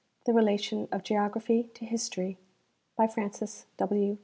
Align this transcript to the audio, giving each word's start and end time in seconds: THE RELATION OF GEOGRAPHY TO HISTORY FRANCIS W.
THE 0.25 0.33
RELATION 0.33 0.87
OF 0.91 1.03
GEOGRAPHY 1.03 1.69
TO 1.75 1.85
HISTORY 1.85 2.39
FRANCIS 3.13 3.67
W. 3.77 4.17